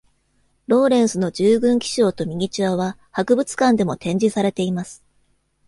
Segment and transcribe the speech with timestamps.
[0.65, 5.03] ローレンスの従軍記章とミニチュアは、博物館でも展示されています。